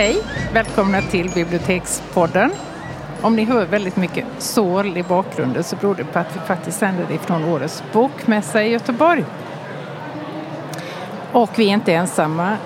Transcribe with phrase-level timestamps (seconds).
[0.00, 0.22] Hej!
[0.52, 2.50] Välkomna till Bibliotekspodden.
[3.22, 6.78] Om ni hör väldigt mycket sorl i bakgrunden så beror det på att vi faktiskt
[6.78, 9.24] sänder ifrån årets bokmässa i Göteborg.
[11.32, 12.56] Och vi är inte ensamma.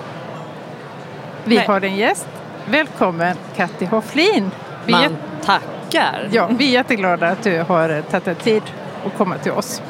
[1.43, 1.67] Vi Nej.
[1.67, 2.27] har en gäst.
[2.65, 4.51] Välkommen Katti Hofflin.
[4.85, 6.29] Vi Man tackar.
[6.31, 8.63] ja, vi är jätteglada att du har tagit dig tid
[9.05, 9.81] att komma till oss.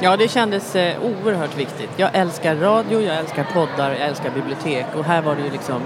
[0.00, 1.90] Ja, det kändes eh, oerhört viktigt.
[1.96, 5.82] Jag älskar radio, jag älskar poddar, jag älskar bibliotek och här var det ju liksom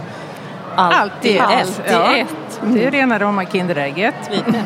[0.76, 1.82] allt, Allt i i ett.
[1.90, 2.16] Ja.
[2.16, 2.60] ett.
[2.62, 4.14] Det är rena rama Kinderägget.
[4.30, 4.64] Lite.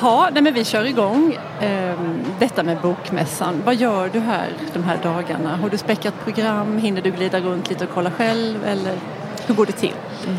[0.00, 1.94] Ja, nej, men vi kör igång eh,
[2.38, 3.62] detta med bokmässan.
[3.64, 5.56] Vad gör du här de här dagarna?
[5.56, 6.78] Har du späckat program?
[6.78, 8.64] Hinner du glida runt lite och kolla själv?
[8.64, 8.98] Eller
[9.46, 9.94] hur går det till?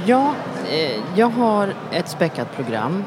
[0.05, 0.33] Ja,
[0.69, 3.03] eh, jag har ett späckat program.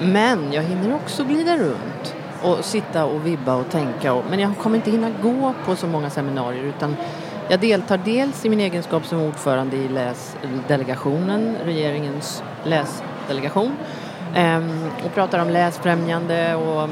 [0.00, 4.12] Men jag hinner också glida runt och sitta och vibba och tänka.
[4.12, 6.96] Och, men jag kommer inte hinna gå på så många seminarier utan
[7.48, 13.76] jag deltar dels i min egenskap som ordförande i läsdelegationen, regeringens läsdelegation.
[14.34, 16.88] Ehm, och pratar om läsfrämjande och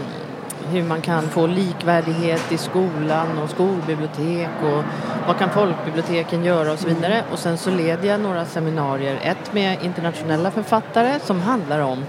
[0.70, 4.84] hur man kan få likvärdighet i skolan och skolbibliotek och
[5.26, 7.24] vad kan folkbiblioteken göra och så vidare.
[7.32, 12.04] Och sen så leder jag några seminarier, ett med internationella författare som handlar om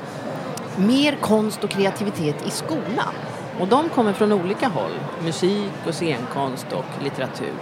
[0.75, 3.13] mer konst och kreativitet i skolan.
[3.59, 4.91] Och de kommer från olika håll,
[5.23, 7.53] musik och scenkonst och litteratur.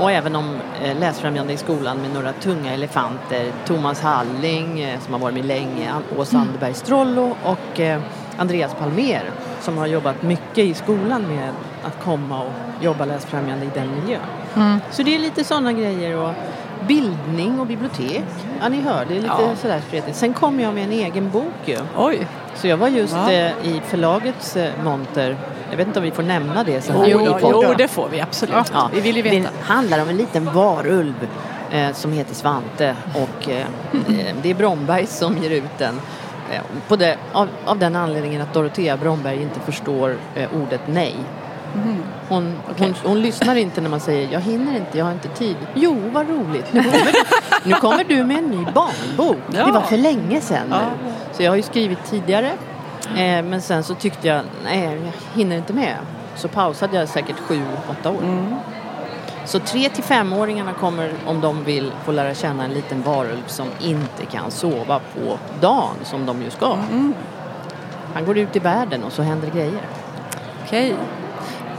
[0.00, 3.52] Och även om eh, läsfrämjande i skolan med några tunga elefanter.
[3.66, 8.00] Thomas Halling eh, som har varit med länge, Åsa Anderberg Strollo och eh,
[8.36, 11.48] Andreas Palmer som har jobbat mycket i skolan med
[11.84, 14.80] att komma och jobba läsfrämjande i den miljön.
[14.90, 16.30] Så det är lite sådana grejer och
[16.88, 18.24] bildning och bibliotek.
[18.60, 19.56] Ja, ni hör, det är lite Ja.
[19.56, 20.16] sådär spretigt.
[20.16, 21.78] Sen kom jag med en egen bok ju.
[21.96, 22.26] Oj!
[22.54, 23.32] Så jag var just Ja.
[23.32, 25.36] eh, i förlagets eh, monter.
[25.70, 27.74] Jag vet inte om vi får nämna det så här Jo, i jo, podden.
[27.78, 28.54] det får vi absolut.
[28.72, 29.48] Ja, Vi vill ju Det veta.
[29.62, 31.28] handlar om en liten varulv
[31.70, 36.00] eh, som heter Svante och eh, eh, det är Bromberg som ger ut den.
[36.52, 40.16] Eh, på det, av, av den anledningen att Dorotea Bromberg inte förstår
[40.62, 41.14] ordet nej.
[42.28, 45.56] Hon, hon, hon lyssnar inte när man säger jag hinner inte, jag har inte tid.
[45.74, 46.66] Jo, vad roligt.
[46.72, 47.18] Nu kommer du,
[47.64, 49.36] nu kommer du med en ny barnbok.
[49.52, 49.66] Ja.
[49.66, 50.80] Det var för länge sedan Ja.
[51.36, 52.52] Så jag har ju skrivit tidigare.
[53.16, 55.96] Eh, men sen så tyckte jag, nej, jag hinner inte med.
[56.36, 58.22] Så pausade jag säkert sju, åtta år.
[58.22, 58.54] Mm.
[59.44, 63.66] Så tre till femåringarna kommer, om de vill, få lära känna en liten varulv som
[63.80, 66.72] inte kan sova på dagen, som de ju ska.
[66.72, 67.14] Mm.
[68.14, 69.80] Han går ut i världen och så händer grejer.
[70.64, 70.94] Okej.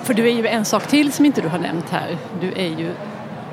[0.03, 2.17] För du är ju en sak till som inte du har nämnt här.
[2.41, 2.91] Du är ju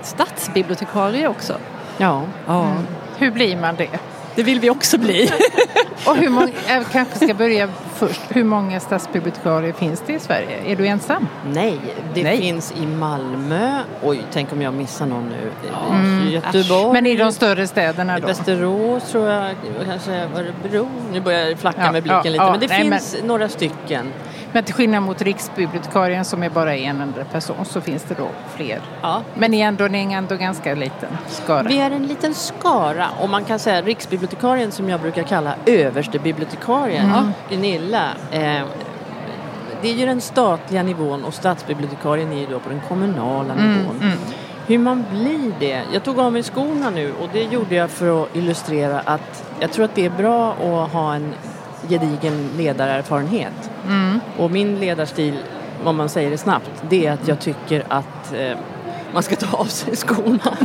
[0.03, 1.57] stadsbibliotekarie också.
[1.99, 2.23] Ja.
[2.47, 2.73] Ja.
[3.19, 4.01] Hur blir man det?
[4.35, 5.31] Det vill vi också bli.
[6.07, 8.21] Och hur många, jag kanske ska börja först.
[8.29, 10.73] Hur många stadsbibliotekarier finns det i Sverige?
[10.73, 11.29] Är du ensam?
[11.53, 11.79] Nej,
[12.15, 12.39] det Nej.
[12.39, 13.79] finns i Malmö.
[14.03, 15.51] Oj, tänk om jag missar någon nu.
[15.91, 16.29] Mm.
[16.31, 16.93] Göteborg.
[16.93, 18.27] Men i de större städerna då?
[18.27, 19.55] Västerås tror jag,
[19.87, 20.89] kanske Örebro.
[21.13, 22.45] Nu börjar jag flacka Ja, med blicken ja, lite.
[22.45, 24.13] ja, men det nej, finns några stycken.
[24.53, 28.29] Men till skillnad mot Riksbibliotekarien som är bara en enda person så finns det då
[28.57, 28.81] fler.
[29.03, 29.23] Ja.
[29.35, 31.63] Men ni är ändå, ni är ändå ganska liten skara.
[31.63, 37.07] Vi är en liten skara och man kan säga riksbibliotekarien som jag brukar kalla överstebibliotekarien,
[37.11, 37.31] Mm.
[37.51, 38.09] Gunilla.
[38.31, 38.63] Eh,
[39.83, 43.73] det är ju den statliga nivån och stadsbibliotekarien är ju då på den kommunala Mm,
[43.79, 44.13] nivån.
[44.67, 45.83] Hur man blir det?
[45.93, 49.73] Jag tog av mig skorna nu och det gjorde jag för att illustrera att jag
[49.73, 51.35] tror att det är bra att ha en
[51.89, 53.71] gedigen ledarerfarenhet.
[53.87, 54.21] Mm.
[54.39, 55.39] Och min ledarstil,
[55.85, 58.59] om man säger det snabbt, det är att jag tycker att eh,
[59.13, 60.57] man ska ta av sig skorna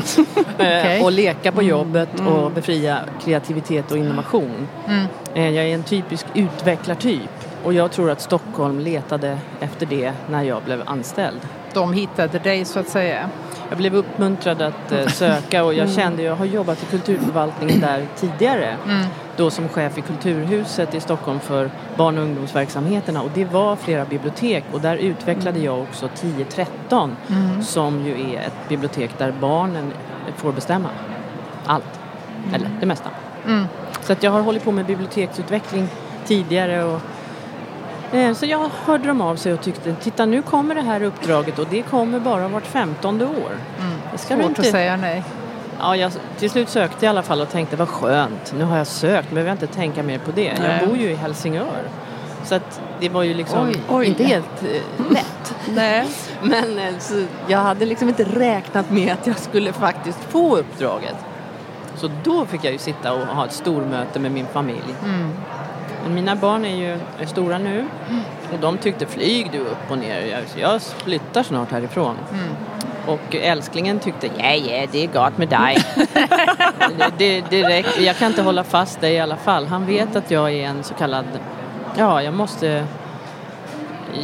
[0.58, 4.68] eh, och leka på jobbet och befria kreativitet och innovation.
[4.88, 5.06] Mm.
[5.34, 7.30] Eh, jag är en typisk utvecklartyp
[7.64, 11.40] och jag tror att Stockholm letade efter det när jag blev anställd.
[11.74, 13.30] De hittade dig så att säga.
[13.70, 18.06] Jag blev uppmuntrad att eh, söka och jag kände, jag har jobbat i kulturförvaltningen där
[18.16, 18.78] tidigare.
[18.86, 19.06] Mm.
[19.38, 24.06] Då som chef i Kulturhuset i Stockholm för barn och ungdomsverksamheterna och det var flera
[24.06, 27.64] bibliotek och där utvecklade jag också 1013 Mm.
[27.64, 29.94] som ju är ett bibliotek där barnen
[30.36, 30.90] får bestämma
[31.66, 32.00] allt,
[32.54, 33.10] eller det mesta.
[33.46, 33.66] Mm.
[34.02, 35.88] Så att jag har hållit på med biblioteksutveckling
[36.26, 37.02] tidigare och
[38.16, 41.60] eh, så jag hörde de av sig och tyckte titta nu kommer det här uppdraget
[41.60, 43.52] och det kommer bara vart femtonde år.
[43.80, 44.18] Mm.
[44.18, 45.24] Svårt inte att säga nej.
[45.80, 48.78] Ja, jag till slut sökte jag i alla fall och tänkte vad skönt, nu har
[48.78, 50.54] jag sökt, behöver jag inte tänka mer på det.
[50.60, 50.78] Nej.
[50.80, 51.84] Jag bor ju i Helsingör.
[52.44, 53.82] Så att det var ju liksom Oj.
[53.90, 54.06] Oj.
[54.06, 55.56] inte helt eh, lätt.
[55.76, 56.08] Nej.
[56.42, 61.16] Men eh, så jag hade liksom inte räknat med att jag skulle faktiskt få uppdraget.
[61.96, 64.96] Så då fick jag ju sitta och ha ett stormöte med min familj.
[65.04, 65.32] Mm.
[66.08, 67.86] Men mina barn är ju är stora nu
[68.54, 70.22] och de tyckte flyg du upp och ner.
[70.22, 72.16] Jag, så jag flyttar snart härifrån.
[72.32, 72.56] Mm.
[73.08, 75.78] Och älsklingen tyckte ja, ja, det är gott med dig.
[77.18, 78.02] det, det räcker.
[78.02, 79.66] Jag kan inte hålla fast det i alla fall.
[79.66, 81.26] Han vet att jag är en så kallad,
[81.98, 82.88] ja jag måste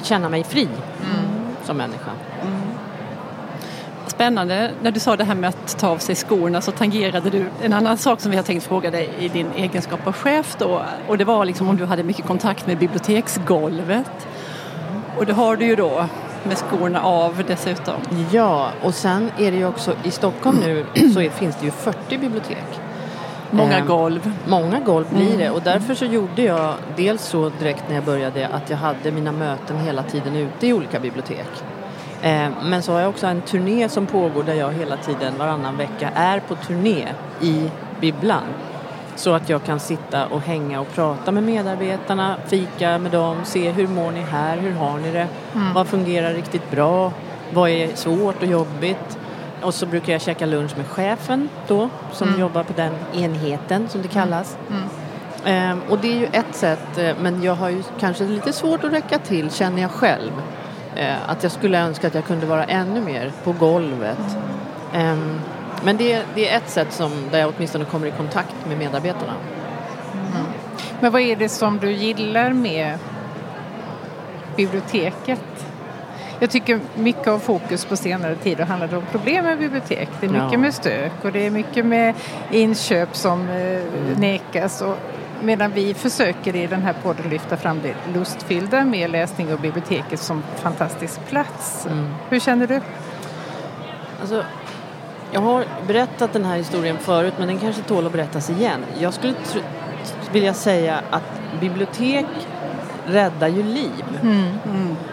[0.04, 0.68] känna mig fri
[1.64, 2.12] som människa.
[4.16, 4.72] Spännande.
[4.82, 7.74] När du sa det här med att ta av sig skorna så tangerade du en
[7.74, 10.82] annan sak som vi har tänkt fråga dig i din egenskap av chef då.
[11.08, 14.28] Och det var liksom om du hade mycket kontakt med biblioteksgolvet.
[15.18, 16.06] Och det har du ju då
[16.44, 17.96] med skorna av dessutom.
[18.32, 21.72] Ja, och sen är det ju också i Stockholm nu så är, finns det ju
[21.72, 22.80] 40 bibliotek.
[23.52, 24.32] Många Eh, golv.
[24.48, 28.48] Många golv blir det och därför så gjorde jag dels så direkt när jag började
[28.48, 31.64] att jag hade mina möten hela tiden ute i olika bibliotek.
[32.24, 35.78] Eh, Men så har jag också en turné som pågår där jag hela tiden varannan
[35.78, 37.08] vecka är på turné
[37.42, 37.70] i
[38.02, 38.44] bibblan.
[39.16, 43.72] Så att jag kan sitta och hänga och prata med medarbetarna, fika med dem, se
[43.72, 45.28] hur mår ni här, hur har ni det,
[45.76, 47.12] vad fungerar riktigt bra,
[47.54, 49.18] vad är svårt och jobbigt.
[49.62, 54.02] Och så brukar jag käka lunch med chefen då, som jobbar på den enheten som
[54.02, 54.58] det kallas.
[55.46, 58.84] Ehm, och det är ju ett sätt, eh, men jag har ju kanske lite svårt
[58.84, 60.32] att räcka till känner jag själv.
[60.96, 64.18] Eh, att jag skulle önska att jag kunde vara ännu mer på golvet.
[64.94, 65.40] Ehm,
[65.84, 68.78] men det, är- det är ett sätt som, där jag åtminstone kommer i kontakt med
[68.78, 69.34] medarbetarna.
[71.00, 72.98] Men vad är det som du gillar med
[74.56, 75.42] biblioteket?
[76.40, 80.10] Jag tycker mycket av fokus på senare tid har handlat om problem med bibliotek.
[80.20, 80.58] Det är mycket Ja.
[80.58, 82.14] med stök och det är mycket med
[82.52, 83.80] inköp som eh,
[84.18, 84.82] nekas.
[84.82, 84.98] Och
[85.44, 90.20] medan vi försöker i den här podden lyfta fram det lustfyllda med läsning och biblioteket
[90.20, 91.88] som fantastisk plats.
[92.30, 92.82] Hur känner du?
[94.22, 94.44] Alltså,
[95.32, 98.86] jag har berättat den här historien förut men den kanske tål att berättas igen.
[99.00, 99.34] Jag skulle
[100.32, 101.24] vilja säga att
[101.60, 102.26] bibliotek
[103.06, 104.04] räddar ju liv.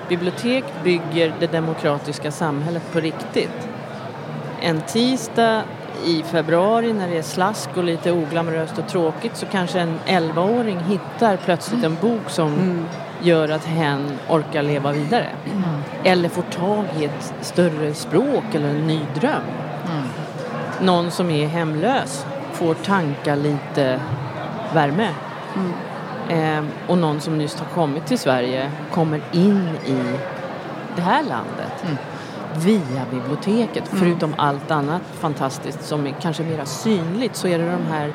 [0.08, 3.68] Bibliotek bygger det demokratiska samhället på riktigt.
[4.60, 5.62] En tisdag
[6.04, 10.78] i februari när det är slask och lite oglamoröst och tråkigt så kanske en 11-åring
[10.78, 12.80] hittar plötsligt en bok som
[13.22, 15.28] gör att hen orkar leva vidare.
[16.04, 19.42] Eller får tag i ett större språk eller en ny dröm.
[20.80, 24.00] Någon som är hemlös får tanka lite
[24.74, 25.08] värme.
[26.28, 30.18] Ehm, och någon som nyss har kommit till Sverige kommer in i
[30.96, 31.84] det här landet
[32.56, 33.84] via biblioteket.
[33.92, 38.12] Förutom allt annat fantastiskt som är kanske mer synligt så är det de här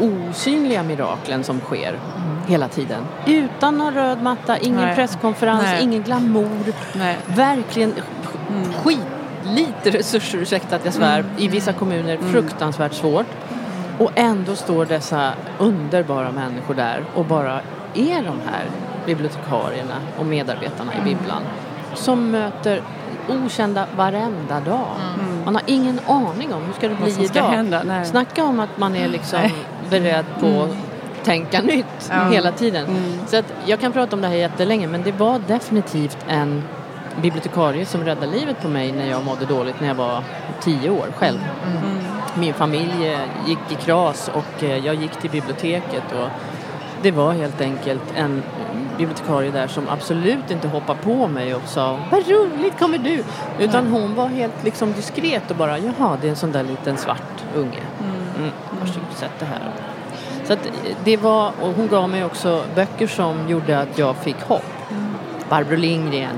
[0.00, 1.98] osynliga miraklen som sker
[2.46, 3.04] hela tiden.
[3.26, 4.94] Utan någon röd matta, ingen Nej.
[4.94, 5.82] presskonferens, Nej.
[5.82, 6.72] ingen glamour.
[6.92, 7.18] Nej.
[7.26, 7.94] Verkligen
[8.82, 8.98] skit
[9.44, 13.26] lite resurser, ursäkta att jag svär, i vissa kommuner fruktansvärt svårt.
[13.98, 17.60] Och ändå står dessa underbara människor där och bara
[17.94, 18.64] är de här
[19.06, 21.42] bibliotekarierna och medarbetarna i bibblan
[21.94, 22.82] som möter
[23.28, 24.86] okända varenda dag.
[25.44, 27.48] Man har ingen aning om hur ska det bli ska idag.
[27.48, 28.04] hända, nej.
[28.06, 29.38] Snacka om att man är liksom
[29.90, 32.28] beredd på att tänka nytt Ja.
[32.30, 32.86] hela tiden.
[33.26, 36.62] Så att jag kan prata om det här jättelänge men det var definitivt en
[37.22, 40.22] bibliotekarie som räddade livet på mig när jag mådde dåligt när jag var
[40.60, 41.38] tio år själv.
[42.34, 46.28] Min familj eh, gick i kras och eh, jag gick till biblioteket och
[47.02, 48.42] det var helt enkelt en
[48.98, 53.24] bibliotekarie där som absolut inte hoppade på mig och sa Vad roligt kommer du!
[53.58, 56.96] Utan hon var helt liksom diskret och bara Jaha, det är en sån där liten
[56.96, 57.82] svart unge.
[58.38, 58.50] Mm.
[58.80, 59.60] Varsågod, sätt det här.
[60.44, 60.72] Så att eh,
[61.04, 64.64] det var, och hon gav mig också böcker som gjorde att jag fick hopp.
[65.48, 66.36] Barbro Lindgren,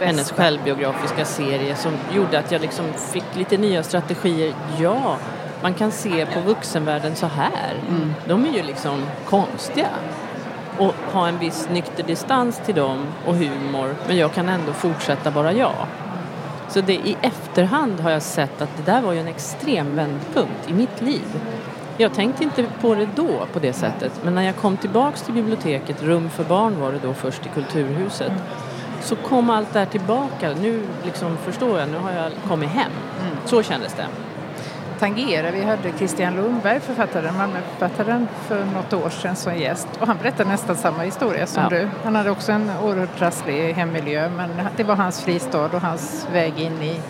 [0.00, 4.54] hennes självbiografiska serie som gjorde att jag liksom fick lite nya strategier.
[4.78, 5.16] Ja,
[5.62, 7.74] man kan se på vuxenvärlden så här.
[8.24, 9.88] De är ju liksom konstiga.
[10.80, 13.94] Och ha en viss nykter distans till dem och humor.
[14.06, 15.86] Men jag kan ändå fortsätta vara jag.
[16.68, 20.70] Så det, i efterhand har jag sett att det där var ju en extrem vändpunkt
[20.70, 21.40] i mitt liv.
[21.96, 24.12] Jag tänkte inte på det då på det sättet.
[24.24, 27.48] Men när jag kom tillbaks till biblioteket, Rum för barn var det då först i
[27.48, 28.32] Kulturhuset.
[29.02, 30.54] Så kom allt det här tillbaka.
[30.62, 32.92] Nu liksom förstår jag, nu har jag kommit hem.
[33.44, 34.06] Så kändes det.
[35.00, 39.88] Tangera, vi hade Christian Lundberg, författaren, Malmöförfattaren, för något år sedan som gäst.
[40.00, 41.68] Och han berättade nästan samma historia som Ja.
[41.68, 41.88] du.
[42.04, 46.58] Han hade också en oerhört trasslig hemmiljö men det var hans fristad och hans väg
[46.58, 47.00] in i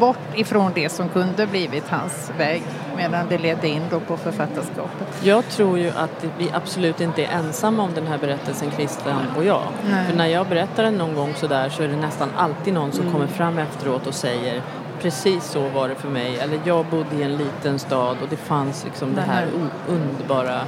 [0.00, 2.62] bort ifrån det som kunde blivit hans väg
[2.96, 5.08] medan det ledde in då på författarskapet.
[5.22, 9.44] Jag tror ju att vi absolut inte är ensamma om den här berättelsen Christian och
[9.44, 9.62] jag.
[9.90, 10.06] Nej.
[10.06, 13.12] För när jag berättar den någon gång sådär så är det nästan alltid någon som
[13.12, 14.62] kommer fram efteråt och säger
[15.02, 16.38] precis så var det för mig.
[16.38, 20.60] Eller jag bodde i en liten stad och det fanns liksom det här o- underbara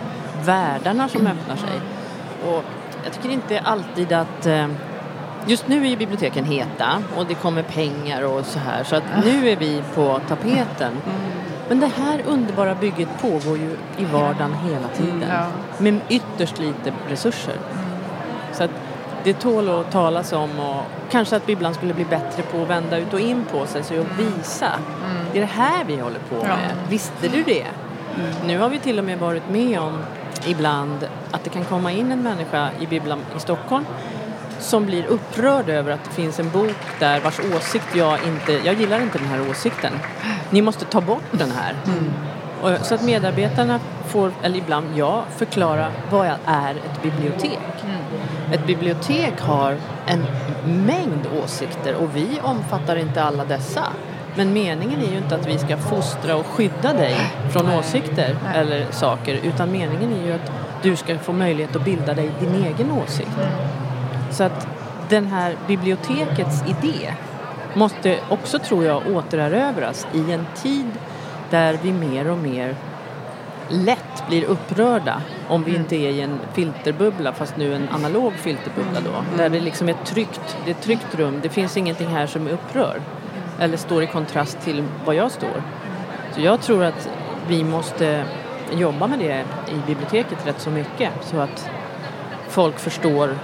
[0.44, 1.80] världarna som öppnar sig.
[2.46, 2.64] Och
[3.04, 4.66] jag tycker inte alltid att eh,
[5.46, 9.02] Just nu är ju biblioteken heta och det kommer pengar och så här så att
[9.24, 10.92] nu är vi på tapeten.
[11.68, 15.24] Men det här underbara bygget pågår ju i vardagen hela tiden.
[15.30, 15.46] Ja.
[15.78, 17.54] Med ytterst lite resurser.
[19.24, 22.98] Det tål att talas om och kanske att bibblan skulle bli bättre på att vända
[22.98, 24.70] ut och in på sig så att visa.
[25.32, 26.70] Det är det här vi håller på med.
[26.88, 27.66] Visste du det?
[28.46, 29.98] Nu har vi till och med varit med om
[30.46, 33.84] ibland att det kan komma in en människa i bibblan i Stockholm
[34.58, 38.74] som blir upprörd över att det finns en bok där vars åsikt jag inte, jag
[38.74, 39.92] gillar inte den här åsikten.
[40.50, 41.74] Ni måste ta bort den här.
[42.62, 47.58] Och, så att medarbetarna får, eller ibland jag, förklara vad är ett bibliotek.
[48.52, 49.76] Ett bibliotek har
[50.06, 50.26] en
[50.86, 53.84] mängd åsikter och vi omfattar inte alla dessa.
[54.34, 57.16] Men meningen är ju inte att vi ska fostra och skydda dig
[57.50, 60.52] från åsikter eller saker utan meningen är ju att
[60.82, 63.38] du ska få möjlighet att bilda dig din egen åsikt.
[64.30, 64.66] Så att
[65.08, 67.14] den här bibliotekets idé
[67.74, 70.90] måste också, tror jag, återerövras i en tid
[71.50, 72.76] där vi mer och mer
[73.68, 79.00] lätt blir upprörda om vi inte är i en filterbubbla fast nu en analog filterbubbla
[79.00, 79.36] då.
[79.36, 82.48] Där det liksom är tryggt, det är ett tryggt rum, det finns ingenting här som
[82.48, 83.00] upprör
[83.58, 85.62] eller står i kontrast till vad jag står.
[86.34, 87.08] Så jag tror att
[87.48, 88.24] vi måste
[88.72, 91.70] jobba med det i biblioteket rätt så mycket så att
[92.48, 93.38] folk förstår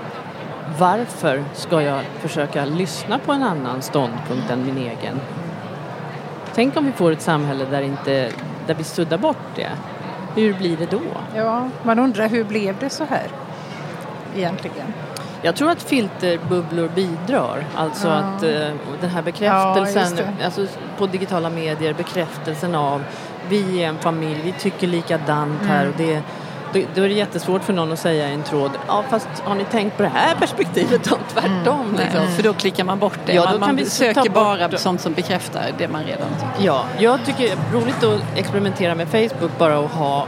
[0.79, 5.21] varför ska jag försöka lyssna på en annan ståndpunkt än min egen?
[6.55, 8.31] Tänk om vi får ett samhälle där, inte,
[8.67, 9.71] där vi suddar bort det.
[10.39, 11.01] Hur blir det då?
[11.37, 13.27] Ja, man undrar hur blev det så här
[14.37, 14.93] egentligen?
[15.43, 17.65] Jag tror att filterbubblor bidrar.
[17.77, 18.15] Alltså Ja.
[18.15, 18.51] att eh,
[19.01, 20.45] den här Ja, bekräftelsen det.
[20.45, 20.67] alltså
[20.99, 23.03] på digitala medier, bekräftelsen av
[23.49, 25.93] vi är en familj, vi tycker likadant här Mm.
[25.93, 26.23] och det
[26.73, 29.55] då, då är det jättesvårt för någon att säga i en tråd, ja fast har
[29.55, 31.17] ni tänkt på det här perspektivet då?
[31.33, 32.21] Tvärtom liksom.
[32.25, 33.33] Nej, För då klickar man bort det.
[33.33, 34.79] Ja, då man kan man söker bort bara det.
[34.79, 36.67] sånt som bekräftar det man redan tycker.
[36.67, 40.27] Ja, jag tycker det är roligt att experimentera med Facebook bara och ha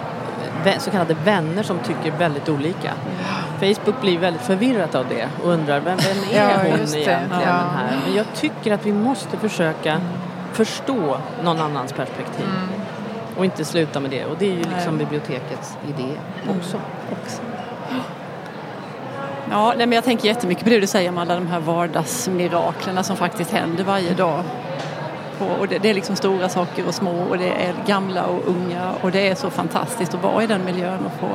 [0.78, 2.92] så kallade vänner som tycker väldigt olika.
[3.61, 7.37] Facebook blir väldigt förvirrat av det och undrar vem, vem är Ja, hon egentligen Ja.
[7.37, 7.99] här?
[8.06, 10.00] Men jag tycker att vi måste försöka
[10.52, 12.47] förstå någon annans perspektiv
[13.40, 14.25] och inte sluta med det.
[14.25, 16.09] Och det är ju liksom bibliotekets idé
[16.59, 16.80] också.
[17.23, 17.42] också.
[19.50, 23.02] Ja, nej, men jag tänker jättemycket på det du säger om alla de här vardagsmiraklerna
[23.02, 24.42] som faktiskt händer varje dag.
[25.61, 28.92] Och det, det är liksom stora saker och små och det är gamla och unga
[29.02, 31.28] och det är så fantastiskt att vara i den miljön och få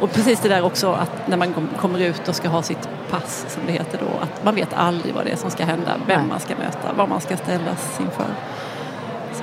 [0.00, 2.88] och precis det där också att när man kom- kommer ut och ska ha sitt
[3.10, 5.90] pass som det heter då att man vet aldrig vad det är som ska hända,
[6.06, 8.26] vem man ska möta, vad man ska ställas inför.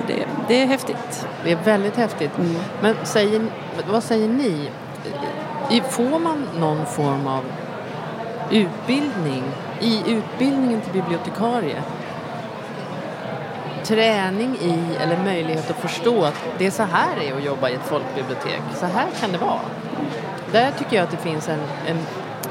[0.06, 1.26] Det, det är häftigt.
[1.44, 2.38] Det är väldigt häftigt.
[2.38, 2.54] Mm.
[2.82, 3.42] Men säger,
[3.90, 4.70] vad säger ni?
[5.88, 7.44] Får man någon form av
[8.50, 9.42] utbildning
[9.80, 11.82] i utbildningen till bibliotekarie?
[13.84, 17.68] Träning i eller möjlighet att förstå att det är så här det är att jobba
[17.68, 18.62] i ett folkbibliotek.
[18.74, 19.60] Så här kan det vara.
[20.52, 21.98] Där tycker jag att det finns en, en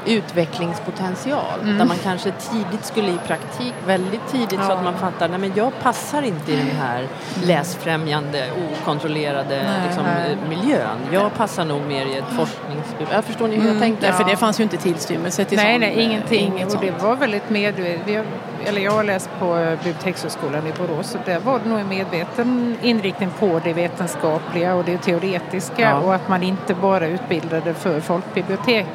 [0.06, 4.72] utvecklingspotential där man kanske tidigt skulle i praktik, väldigt tidigt så Ja.
[4.72, 7.06] att man fattar nej men jag passar inte i den här
[7.44, 8.44] läsfrämjande,
[8.82, 10.36] okontrollerade Nej, liksom, nej.
[10.48, 10.98] miljön.
[11.12, 13.16] Jag passar nog mer i ett forskningsbibliotek.
[13.16, 14.14] Jag förstår ni hur jag tänker?
[14.18, 14.24] Ja.
[14.26, 16.46] det fanns ju inte tillstymmelse till Nej, sån, nej, ingenting.
[16.46, 17.02] inget och det sånt.
[17.02, 18.26] var väldigt medvetet.
[18.64, 21.88] Eller jag har läst på eh, Bibliotekshögskolan i Borås och där var det nog en
[21.88, 25.94] medveten inriktning på det vetenskapliga och det teoretiska Ja.
[25.98, 28.86] och att man inte bara utbildade för folkbibliotek.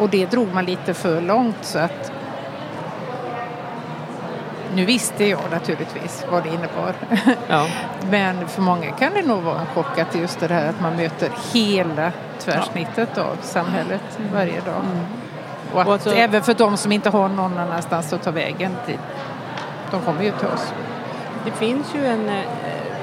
[0.00, 2.12] Och det drog man lite för långt så att
[4.74, 6.94] nu visste jag naturligtvis vad det innebar.
[7.48, 7.66] Ja.
[8.10, 10.96] Men för många kan det nog vara en chock att just det här att man
[10.96, 14.82] möter hela tvärsnittet av samhället varje dag.
[15.72, 18.76] Och att Och alltså- även för de som inte har någon annanstans att ta vägen
[19.90, 20.72] de kommer ju till oss.
[21.44, 22.44] Det finns ju en eh,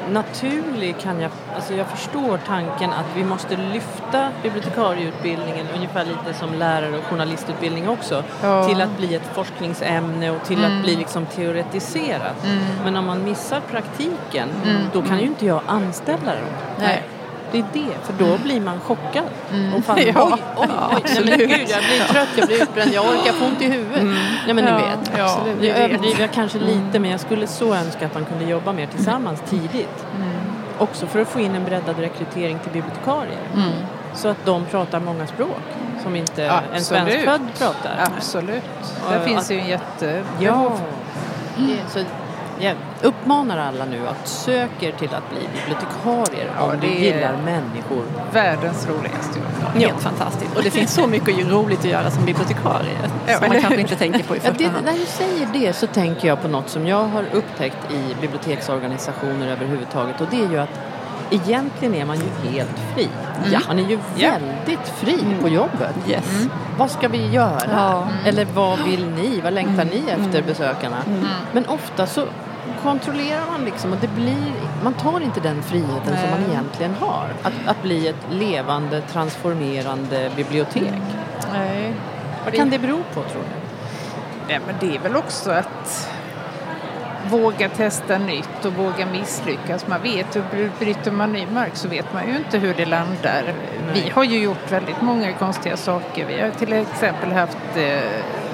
[0.10, 6.54] naturlig, kan jag, alltså jag förstår tanken att vi måste lyfta bibliotekarieutbildningen ungefär lite som
[6.54, 8.68] lärare och journalistutbildning också Ja.
[8.68, 12.46] till att bli ett forskningsämne och till att bli liksom teoretiserat.
[12.84, 14.50] Men om man missar praktiken
[14.94, 16.50] då kan ju inte jag anställa dem.
[16.80, 17.04] Nej.
[17.52, 19.24] Det är det, för då blir man chockad.
[19.78, 20.30] Och fan, Ja.
[20.34, 23.46] oj, oj, oj, nej men gud, jag blir trött, jag blir utbränd, jag orkar få
[23.46, 24.04] ont i huvudet.
[24.46, 25.12] Nej men ni Ja, vet.
[25.18, 25.64] ja, Absolut.
[25.64, 29.42] Jag överdriver kanske lite men jag skulle så önska att man kunde jobba mer tillsammans
[29.50, 30.06] tidigt.
[30.78, 33.40] Också för att få in en breddad rekrytering till bibliotekarier.
[34.16, 35.62] Så att de pratar många språk
[36.04, 36.84] som inte en Absolut.
[36.84, 38.08] svenskfödd pratar.
[38.18, 38.64] Absolut.
[39.10, 40.24] Där finns ju en jätte...
[40.40, 40.72] Ja.
[41.58, 42.00] Det, så
[42.62, 48.04] jag uppmanar alla nu att söker till att bli bibliotekarier Ja, om du gillar människor.
[48.34, 49.76] Världens roligaste jobb.
[49.76, 50.56] Helt fantastiskt.
[50.58, 53.96] Och det finns så mycket roligt att göra som bibliotekarie Ja, som man kanske inte
[53.96, 54.86] tänker på i Ja, första det, hand.
[54.86, 59.48] när du säger det så tänker jag på något som jag har upptäckt i biblioteksorganisationer
[59.52, 60.80] överhuvudtaget och det är ju att
[61.32, 63.08] egentligen är man ju helt fri.
[63.52, 63.60] Ja.
[63.68, 64.30] Man är ju Ja.
[64.32, 65.96] väldigt fri på jobbet.
[66.08, 66.48] Yes.
[66.78, 67.62] Vad ska vi göra?
[67.76, 68.08] Ja.
[68.26, 69.42] Eller vad vill ni?
[69.44, 70.98] Vad längtar ni efter besökarna?
[71.52, 72.26] Men ofta så
[72.84, 74.52] kontrollerar man liksom och det blir,
[74.84, 76.32] man tar inte den friheten som Nej.
[76.32, 77.28] man egentligen har.
[77.44, 80.94] Att, att bli ett levande, transformerande bibliotek.
[81.54, 81.94] Nej.
[82.46, 83.68] Vad kan det bero på tror du?
[84.48, 86.10] Nej, men det är väl också att
[87.30, 89.88] våga testa nytt och våga misslyckas.
[89.88, 93.54] Man vet bry- bryter man ny mark så vet man ju inte hur det landar.
[93.94, 96.26] Vi har ju gjort väldigt många konstiga saker.
[96.26, 98.00] Vi har till exempel haft eh,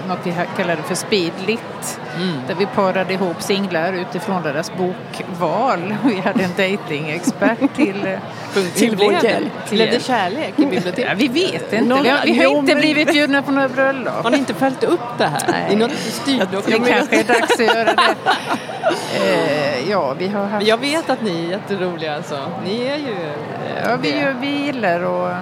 [0.08, 2.00] något vi kallade för speedlit.
[2.48, 5.96] Där vi parade ihop singlar utifrån deras bokval.
[6.04, 8.20] Vi hade en datingexpert till, eh,
[8.76, 9.28] Till vår det?
[9.30, 9.70] hjälp.
[9.70, 11.18] Blev det kärlek i Ja, biblioteket?
[11.18, 11.82] vi vet inte.
[11.82, 14.24] Någon- vi har, vi har inte men- blivit bjudna på några bröllop.
[14.24, 16.88] Har ni inte följt upp det här i något Det styrdokument?
[16.90, 17.96] kanske är dags att göra det.
[19.16, 20.68] Eh, ja, vi har haft...
[20.68, 22.40] Jag vet att ni är jätteroliga alltså.
[22.66, 23.12] Ni är ju...
[23.14, 24.18] eh, Ja, vi, det.
[24.20, 25.38] gör- vi gillar att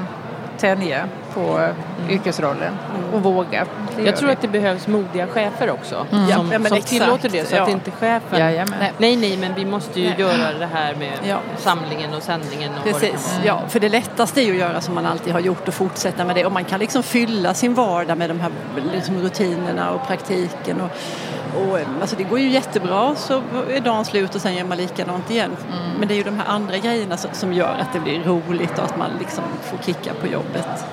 [0.57, 1.67] tänja på
[2.09, 2.73] yrkesrollen
[3.13, 3.65] och våga.
[4.05, 4.33] Jag tror vi.
[4.33, 5.95] att det behövs modiga chefer också.
[5.95, 6.87] Ja, Som, ja, men som exakt.
[6.87, 7.73] tillåter det så att Ja.
[7.73, 8.39] inte chefen...
[8.39, 8.79] Jajamän.
[8.97, 10.19] Nej, nej, men vi måste ju Nej.
[10.19, 11.37] göra det här med Ja.
[11.57, 12.71] samlingen och sändningen.
[12.77, 15.67] Och Precis, ja, för det lättaste är ju att göra som man alltid har gjort
[15.67, 16.45] och fortsätta med det.
[16.45, 18.51] Och man kan liksom fylla sin vardag med de här
[18.93, 20.81] liksom rutinerna och praktiken.
[20.81, 20.89] Och,
[21.71, 25.31] och, alltså det går ju jättebra så är dagen slut och sen gör man likadant
[25.31, 25.51] igen.
[25.99, 28.77] Men det är ju de här andra grejerna som, som gör att det blir roligt
[28.79, 30.85] och att man liksom får kicka på jobbet.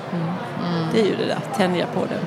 [0.93, 2.19] Det är ju det där, tänja på det.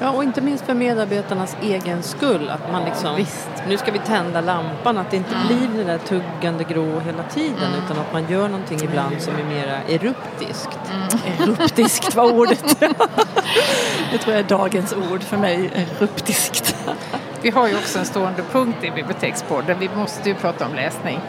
[0.00, 2.50] Ja, och inte minst för medarbetarnas egen skull.
[2.50, 3.48] Att man liksom, Visst.
[3.68, 4.98] nu ska vi tända lampan.
[4.98, 7.70] Att det inte blir det där tuggande grå hela tiden.
[7.84, 10.78] Utan att man gör någonting ibland som är mera eruptiskt.
[11.40, 12.76] Eruptiskt var ordet.
[14.12, 16.76] det tror jag är dagens ord för mig, eruptiskt.
[17.42, 19.78] Vi har ju också en stående punkt i Bibliotekspodden.
[19.78, 21.20] Vi måste ju prata om läsning.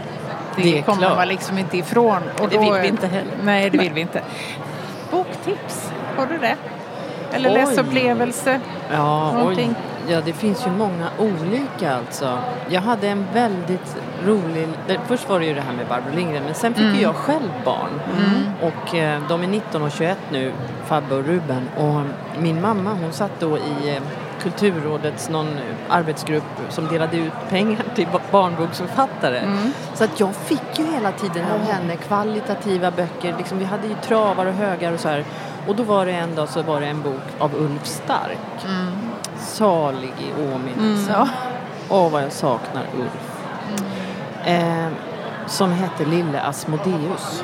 [0.56, 1.18] Det, Det kommer klart.
[1.18, 2.22] man liksom inte ifrån.
[2.42, 3.32] Och Det då vill vi inte heller.
[3.44, 4.22] Nej, det vill vi inte.
[5.12, 6.56] Boktips, har du det?
[7.32, 7.54] Eller Oj.
[7.54, 8.60] läsupplevelse?
[8.92, 9.40] Ja, oj.
[9.40, 9.76] Någonting.
[10.08, 12.38] ja, det finns ju många olika alltså.
[12.70, 14.68] Jag hade en väldigt rolig...
[15.08, 17.50] Först var det ju det här med Barbro Lindgren men sen fick ju jag själv
[17.66, 18.00] barn.
[18.62, 20.52] Och eh, de är 19 och 21 nu,
[20.86, 21.70] Fabbe och Ruben.
[21.78, 22.02] Och
[22.42, 24.02] min mamma hon satt då i eh,
[24.42, 25.48] Kulturrådets någon
[25.90, 29.42] arbetsgrupp som delade ut pengar till ba- barnboksförfattare.
[29.94, 33.36] Så att jag fick ju hela tiden av henne kvalitativa böcker.
[33.38, 35.24] Liksom, vi hade ju travar och högar och så här.
[35.68, 38.38] Och då var det en dag så var det en bok av Ulf Stark.
[39.40, 41.28] Salig i åminnelse.
[41.90, 43.40] Åh vad jag saknar Ulf.
[44.46, 44.88] Eh,
[45.48, 47.44] som hette Lille Asmodeus.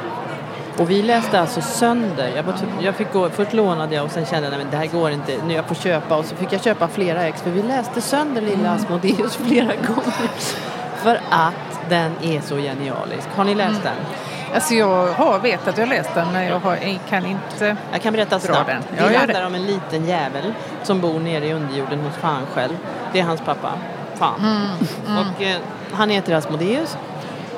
[0.77, 2.31] Och vi läste alltså sönder.
[2.35, 4.77] Jag, var, typ- jag fick gå, först lånade jag och sen kände jag att det
[4.77, 5.37] här går inte.
[5.47, 8.41] Nu jag får köpa och så fick jag köpa flera ex för vi läste sönder
[8.41, 10.29] Lille Asmodeus flera gånger.
[10.95, 13.27] För att den är så genialisk.
[13.35, 13.95] Har ni läst den?
[14.53, 16.77] Alltså jag har vet att jag läst den men jag har,
[17.09, 17.75] kan inte...
[17.91, 18.67] Jag kan berätta snabbt.
[18.67, 18.81] den.
[18.81, 19.45] Det Ja, gör handlar det.
[19.47, 22.77] om en liten jävel som bor nere i underjorden hos fan själv.
[23.13, 23.71] Det är hans pappa.
[24.15, 24.39] Fan.
[24.39, 25.57] Mm, Och eh,
[25.93, 26.97] han heter Asmodeus.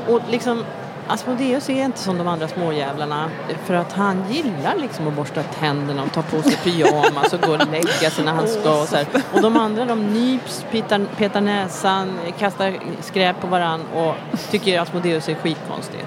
[0.07, 0.63] Och liksom
[1.07, 3.29] Asmodeus är inte som de andra småjävlarna
[3.65, 7.51] för att han gillar liksom att borsta tänderna och ta på sig pyjamas och gå
[7.51, 9.05] och lägga sig när han ska och så här.
[9.33, 14.15] Och de andra de nyps, petar, petar näsan, kastar skräp på varann och
[14.51, 16.05] tycker Asmodeus är skitkonstig.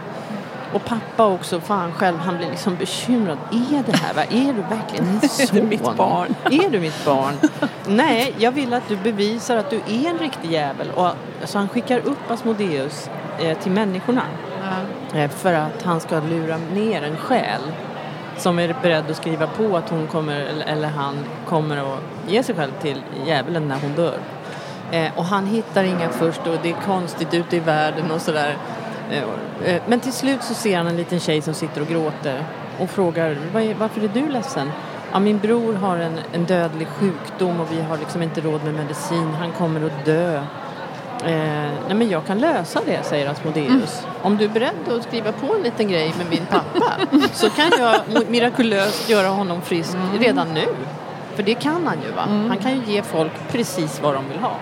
[0.75, 3.39] Och pappa också, fan själv, han blir liksom bekymrad.
[3.53, 4.23] Är det här, va?
[4.23, 5.57] är du verkligen min son?
[5.57, 6.35] Är du mitt barn?
[6.45, 7.35] Är du mitt barn?
[7.87, 10.91] Nej, jag vill att du bevisar att du är en riktig jävel.
[10.91, 11.11] Och,
[11.45, 14.23] så han skickar upp Asmodeus eh, till människorna.
[15.15, 17.61] Eh, för att han ska lura ner en själ.
[18.37, 21.15] Som är beredd att skriva på att hon kommer, eller han
[21.47, 24.19] kommer att ge sig själv till djävulen när hon dör.
[24.91, 28.57] Eh, och han hittar inga först och det är konstigt ute i världen och sådär.
[29.11, 32.45] Eh, eh, men till slut så ser han en liten tjej som sitter och gråter
[32.79, 34.71] och frågar "Vad är, varför är du ledsen?
[35.13, 38.75] Ja, min bror har en, en dödlig sjukdom och vi har liksom inte råd med
[38.75, 39.35] medicin.
[39.41, 40.37] Han kommer att dö.
[41.25, 44.07] Eh, nej men jag kan lösa det, säger Asmodeus.
[44.23, 46.93] Om du är beredd att skriva på en liten grej med min pappa
[47.33, 47.97] så kan jag
[48.31, 50.65] mirakulöst göra honom frisk redan nu.
[51.35, 52.23] För det kan han ju va?
[52.49, 54.57] Han kan ju ge folk precis vad de vill ha.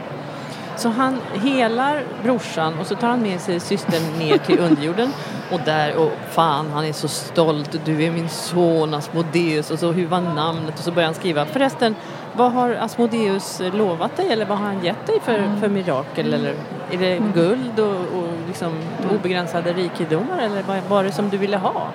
[0.76, 5.12] Så han helar brorsan och så tar han med sig systern ner till underjorden.
[5.52, 9.70] Och där, och fan han är så stolt, du är min son Asmodeus.
[9.70, 11.44] Och så hur var namnet och så börjar han skriva.
[11.46, 11.94] Förresten,
[12.36, 14.32] vad har Asmodeus lovat dig?
[14.32, 16.34] Eller vad har han gett dig för, för mirakel?
[16.34, 16.54] Eller
[16.90, 18.72] är det guld och, och liksom
[19.14, 20.38] obegränsade rikedomar?
[20.38, 21.86] Eller vad var det som du ville ha?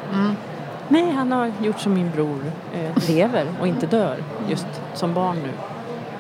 [0.89, 2.39] Nej, han har gjort som min bror
[2.73, 4.17] eh, lever och inte dör
[4.49, 5.51] just som barn nu.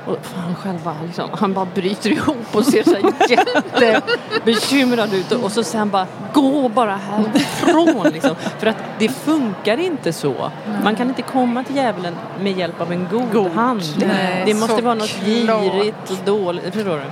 [0.07, 2.95] Och han själva, liksom, han bara bryter ihop och ser så
[3.33, 8.35] jättebekymrad ut och så säger han bara gå bara härifrån liksom.
[8.59, 10.51] För att det funkar inte så.
[10.83, 13.51] Man kan inte komma till djävulen med hjälp av en god, God.
[13.51, 14.07] handling.
[14.07, 15.09] Nej, det måste så vara något
[15.43, 15.61] klart.
[15.61, 17.03] girigt och dåligt, förstår du?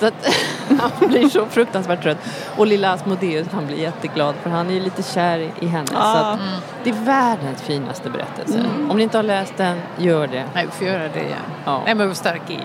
[0.00, 0.28] Så att
[1.00, 2.18] han blir så fruktansvärt trött.
[2.56, 5.86] Och lilla Asmodeus han blir jätteglad för han är ju lite kär i- henne.
[5.86, 6.16] Så Ja.
[6.32, 6.38] att
[6.84, 8.64] det är världens finaste berättelse.
[8.90, 10.44] Om ni inte har läst den, gör det.
[10.54, 11.38] Nej, vi får göra det igen.
[11.64, 11.82] Ja.
[11.84, 12.58] Nej, men Stark är ju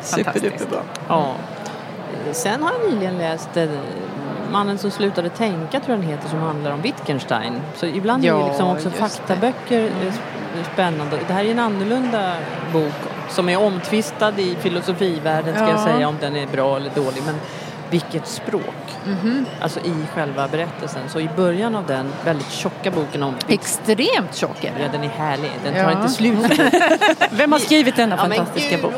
[0.00, 0.30] fantastisk.
[0.44, 0.78] Superduperbra.
[1.08, 1.34] Ja.
[2.32, 3.68] Sen har jag nyligen läst eh,
[4.52, 7.60] Mannen som slutade tänka tror jag den heter som handlar om Wittgenstein.
[7.76, 9.08] Så ibland är Ja, ju liksom också just det.
[9.08, 11.18] faktaböcker eh, sp- spännande.
[11.26, 12.34] Det här är en annorlunda
[12.72, 12.92] bok
[13.28, 15.84] som är omtvistad i filosofivärlden ska jag Ja.
[15.84, 17.22] säga om den är bra eller dålig.
[17.26, 17.34] Men
[17.90, 18.74] vilket språk!
[19.06, 19.46] Mhm.
[19.60, 21.02] Alltså i själva berättelsen.
[21.08, 24.92] Så i början av den väldigt tjocka boken om Extremt tjock är Ja, den.
[24.92, 25.50] den är härlig.
[25.64, 25.84] Den Ja.
[25.84, 26.60] tar inte slut.
[27.30, 28.92] Vem har skrivit denna Ja, fantastiska bok?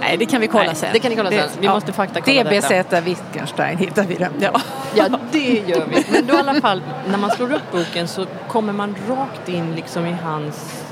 [0.00, 0.88] Nej, det kan vi kolla Nej, sen.
[0.92, 1.48] Det kan ni kolla sen.
[1.60, 1.74] Vi ja.
[1.74, 2.82] måste faktakolla detta.
[3.02, 4.32] DBZ Wittgenstein hittar vi den.
[4.40, 4.60] Ja.
[4.94, 6.04] Ja, det gör vi.
[6.12, 9.74] Men då i alla fall, när man slår upp boken så kommer man rakt in
[9.74, 10.84] liksom i hans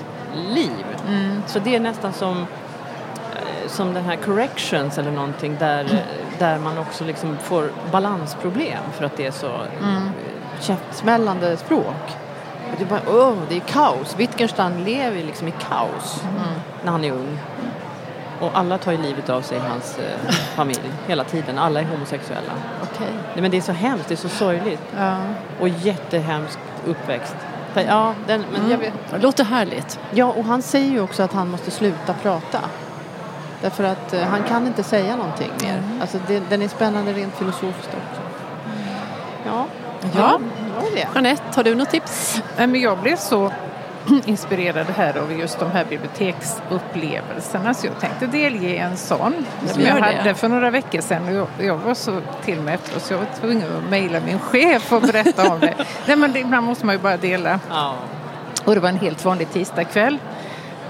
[0.54, 0.84] liv.
[1.46, 2.38] Så det är nästan som,
[3.32, 5.98] eh, som den här corrections eller någonting där, eh,
[6.38, 10.10] där man också liksom får balansproblem för att det är så mm.
[10.60, 12.16] käftsmällande språk.
[12.78, 14.14] Det är bara, åh, det är kaos.
[14.18, 16.22] Wittgenstein lever liksom i kaos
[16.84, 17.38] när han är ung.
[18.40, 21.58] Och alla tar ju livet av sig i hans eh, familj hela tiden.
[21.58, 22.52] Alla är homosexuella.
[22.82, 23.12] Okej.
[23.32, 24.82] Nej, men det är så hemskt, det är så sorgligt.
[24.98, 25.16] Ja.
[25.60, 27.36] Och jättehemskt uppväxt.
[27.74, 30.00] Ja, den, men jag vet, Det låter härligt.
[30.10, 32.60] ja, och han säger ju också att han måste sluta prata.
[33.66, 35.82] Därför att eh, han kan inte säga någonting mer.
[36.00, 38.20] Alltså, det, den är spännande rent filosofiskt också.
[39.46, 39.66] Ja,
[40.16, 40.38] Ja.
[40.74, 41.08] det var det.
[41.14, 42.42] Jeanette, har du något tips?
[42.56, 43.52] Nej, men jag blev så
[44.24, 49.88] inspirerad här av just de här biblioteksupplevelserna så jag tänkte delge en sån som gör
[49.88, 50.02] jag det.
[50.16, 51.28] hade för några veckor sedan.
[51.28, 54.38] Och jag, jag var så till mig efteråt så jag var tvungen att mejla min
[54.38, 55.74] chef och berätta om det.
[56.06, 57.60] Nej, men det, ibland måste man ju bara dela.
[57.70, 57.94] Ja.
[58.64, 60.18] Och det var en helt vanlig tisdagkväll.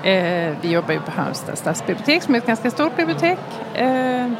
[0.02, 3.38] Eh, vi jobbar ju på Halmstad stadsbibliotek som är ett ganska stort bibliotek.
[3.74, 4.30] Eh,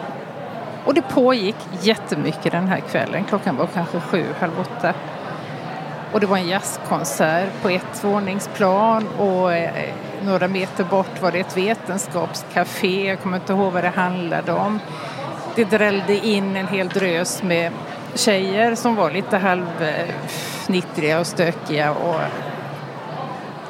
[0.85, 3.25] och det pågick jättemycket den här kvällen.
[3.25, 4.95] Klockan var kanske sju, halv åtta.
[6.13, 11.41] Och det var en jazzkonsert på ett våningsplan och eh, några meter bort var det
[11.41, 13.09] ett vetenskapscafé.
[13.09, 14.81] Jag kommer inte ihåg vad det handlade om.
[15.55, 17.73] Det drällde in en hel drös med
[18.15, 22.21] tjejer som var lite halvnittriga eh, och stökiga och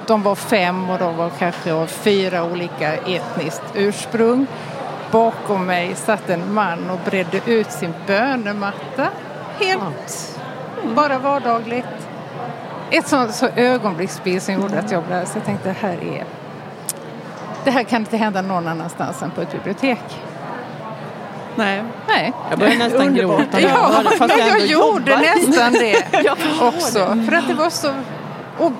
[0.07, 4.47] de var fem och de var kanske av fyra olika etniskt ursprung.
[5.11, 9.09] Bakom mig satt en man och bredde ut sin bönematta.
[9.59, 10.39] Helt
[10.95, 11.87] bara vardagligt.
[12.91, 16.25] Ett sånt så ögonblicksbild som gjorde att jag blev så jag tänkte här är
[17.67, 20.03] det här kan inte hända någon annanstans än på ett bibliotek.
[21.57, 21.85] Nej.
[22.09, 22.33] Nej.
[22.51, 23.61] Jag börjar nästan gråta.
[23.61, 25.47] jag Ja, jag ändå gjorde jobbar.
[25.47, 27.17] nästan det Jag också.
[27.29, 27.89] För att det var så...
[28.59, 28.73] Och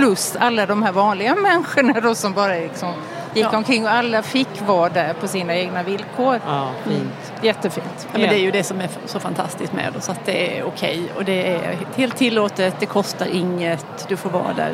[0.00, 2.92] plus alla de här vanliga människorna då som bara liksom
[3.34, 3.56] gick Ja.
[3.56, 6.40] omkring och alla fick vara där på sina egna villkor.
[6.46, 7.32] Ja, fint.
[7.42, 8.08] Jättefint.
[8.12, 9.92] Ja, men det är ju det som är så fantastiskt med.
[10.00, 14.30] Så att det är okej och det är helt tillåtet, det kostar inget, du får
[14.30, 14.72] vara där.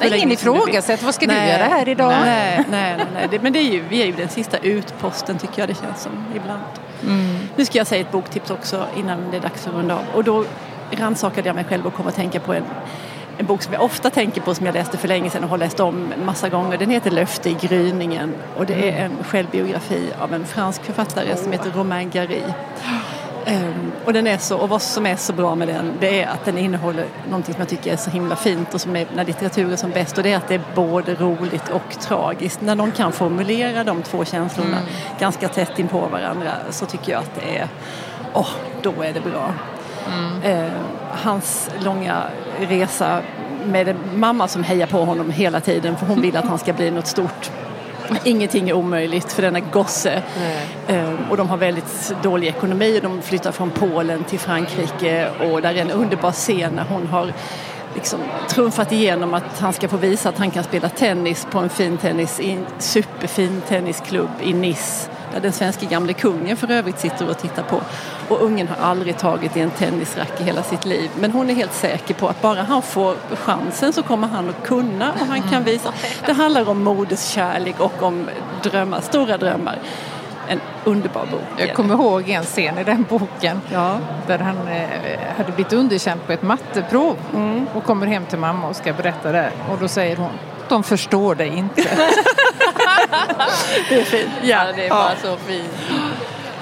[0.00, 1.04] Nej, ingen du ifrågasätter.
[1.04, 2.12] Vad ska du Nej, göra här idag?
[2.24, 3.06] Nej, nej, nej.
[3.14, 3.28] nej.
[3.30, 6.02] Det, men det är ju, vi är ju den sista utposten tycker jag det känns
[6.02, 6.62] som ibland.
[7.02, 7.38] Mm.
[7.56, 10.02] Nu ska jag säga ett boktips också innan det är dags att runda av.
[10.14, 10.44] Och då
[10.90, 12.64] rannsakade jag mig själv och kom att tänka på en,
[13.40, 15.58] en bok som jag ofta tänker på som jag läste för länge sedan och har
[15.58, 16.78] läst om massa gånger.
[16.78, 21.52] Den heter Löfte i gryningen och det är en självbiografi av en fransk författare som
[21.52, 22.42] heter Romain Gary.
[23.46, 26.28] Ehm, och den är så, och vad som är så bra med den det är
[26.28, 29.24] att den innehåller någonting som jag tycker är så himla fint och som är när
[29.24, 32.60] litteratur är som bäst och det är att det är både roligt och tragiskt.
[32.60, 34.78] När någon kan formulera de två känslorna
[35.18, 37.68] ganska tätt in på varandra så tycker jag att det är,
[38.34, 38.50] åh,
[38.82, 39.54] då är det bra.
[40.44, 40.68] Eh,
[41.10, 42.22] hans långa
[42.60, 43.20] resa
[43.64, 46.72] med en mamma som hejar på honom hela tiden för hon vill att han ska
[46.72, 47.50] bli något stort.
[48.24, 50.22] Ingenting är omöjligt för denna gosse.
[50.86, 53.00] Eh, och de har väldigt dålig ekonomi.
[53.02, 57.32] De flyttar från Polen till Frankrike och där är en underbar scen när hon har
[57.94, 61.68] liksom trumfat igenom att han ska få visa att han kan spela tennis på en
[61.68, 66.98] fin tennis, i en superfin tennisklubb i Nice där den svenska gamle kungen för övrigt
[66.98, 67.80] sitter och tittar på.
[68.28, 71.10] Och ungen har aldrig tagit i en tennisrack i hela sitt liv.
[71.20, 74.62] Men hon är helt säker på att bara han får chansen så kommer han att
[74.66, 75.92] kunna och han kan visa.
[76.26, 78.28] Det handlar om moderskärlek och om
[78.62, 79.78] drömmar, stora drömmar.
[80.48, 81.40] En underbar bok.
[81.56, 83.96] Jag kommer ihåg en scen i den boken Ja.
[84.26, 84.88] där han eh,
[85.36, 87.16] hade blivit underkänd på ett matteprov
[87.74, 90.30] och kommer hem till mamma och ska berätta det och då säger hon
[90.68, 91.82] de förstår dig inte.
[93.88, 94.30] det är fint.
[94.42, 95.68] Ja, det är bara så fint.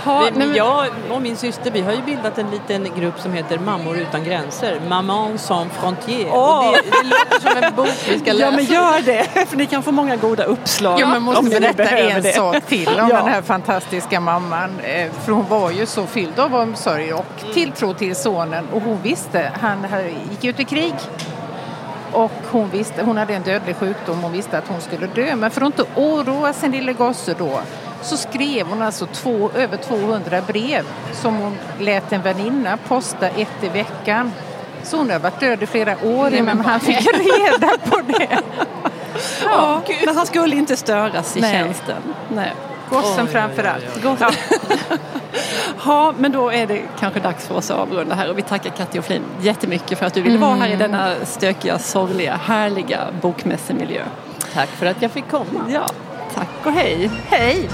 [0.05, 3.59] Ha, Vi, jag och min syster vi har ju bildat en liten grupp som heter
[3.59, 4.81] Mammor utan gränser.
[4.89, 6.29] Maman sans frontières.
[6.33, 6.69] Åh.
[6.69, 8.45] Och det, det låter som en bok vi ska läsa.
[8.45, 11.03] Ja men gör det, för ni kan få många goda uppslag.
[11.17, 12.33] Om måste ni berätta en det.
[12.33, 13.17] sak till om Ja.
[13.17, 14.81] den här fantastiska mamman.
[14.83, 19.03] Eh, För hon var ju så fylld av omsorg och tilltro till sonen och hon
[19.03, 19.87] visste, han
[20.31, 20.95] gick ut i krig
[22.13, 25.37] och hon, visste, hon hade en dödlig sjukdom och visste att hon skulle dö.
[25.37, 27.61] Men för att inte oroa sin lille gosse då
[28.03, 33.63] så skrev hon alltså två, över 200 brev som hon lät en väninna posta ett
[33.65, 34.33] i veckan.
[34.83, 38.39] Så hon har varit död i flera år innan han fick reda på det.
[39.45, 41.53] Ja, men han skulle inte störas i Nej.
[41.53, 42.03] tjänsten.
[42.29, 42.53] Nej.
[42.91, 44.03] Gossen framför allt.
[45.85, 48.71] Ja, men då är det kanske dags för oss att avrunda här och vi tackar
[48.71, 53.09] Katja och Flin jättemycket för att du ville vara här i denna stökiga, sorgliga, härliga
[53.23, 54.03] bokmässemiljö.
[54.55, 55.67] Tack för att jag fick komma.
[55.69, 55.89] Ja,
[56.35, 57.11] tack och hej.
[57.27, 57.69] Hej!